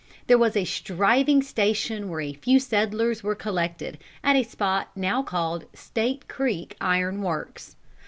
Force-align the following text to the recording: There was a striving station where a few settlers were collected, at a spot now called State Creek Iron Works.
There 0.25 0.39
was 0.39 0.57
a 0.57 0.65
striving 0.65 1.43
station 1.43 2.09
where 2.09 2.21
a 2.21 2.33
few 2.33 2.59
settlers 2.59 3.21
were 3.21 3.35
collected, 3.35 3.99
at 4.23 4.35
a 4.35 4.41
spot 4.41 4.89
now 4.95 5.21
called 5.21 5.65
State 5.75 6.27
Creek 6.27 6.75
Iron 6.79 7.21
Works. 7.21 7.75